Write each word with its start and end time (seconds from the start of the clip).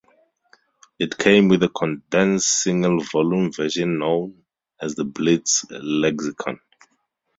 It 0.97 1.15
came 1.19 1.47
with 1.47 1.61
a 1.61 1.69
condensed 1.69 2.63
single-volume 2.63 3.51
version 3.51 3.99
known 3.99 4.43
as 4.81 4.95
the 4.95 5.03
"Blitz-Lexikon". 5.05 6.57